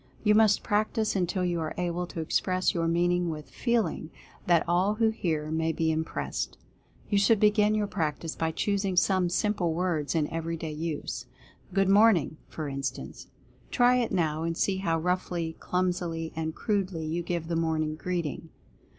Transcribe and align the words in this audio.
You 0.23 0.33
must 0.33 0.63
practice 0.63 1.15
until 1.15 1.45
you 1.45 1.59
are 1.59 1.75
able 1.77 2.07
to 2.07 2.21
express 2.21 2.73
your 2.73 2.87
meaning 2.87 3.29
with 3.29 3.51
"feeling" 3.51 4.09
that 4.47 4.67
all 4.67 4.95
who 4.95 5.09
hear 5.09 5.51
may 5.51 5.71
be 5.71 5.91
im 5.91 6.03
pressed. 6.03 6.57
You 7.11 7.19
should 7.19 7.39
begin 7.39 7.75
your 7.75 7.85
practice 7.85 8.35
by 8.35 8.49
choosing 8.49 8.95
some 8.97 9.29
simple 9.29 9.75
words 9.75 10.15
in 10.15 10.27
every 10.33 10.57
day 10.57 10.71
use— 10.71 11.27
"Good 11.75 11.87
Morn 11.87 12.17
ing!" 12.17 12.37
for 12.49 12.67
instance. 12.67 13.27
Try 13.69 13.97
it 13.97 14.11
now, 14.11 14.41
and 14.41 14.57
see 14.57 14.77
how 14.77 14.97
roughly, 14.99 15.55
clumsily 15.59 16.33
and 16.35 16.55
crudely 16.55 17.05
you 17.05 17.21
give 17.21 17.47
the 17.47 17.55
morning 17.55 17.93
greeting. 17.95 18.49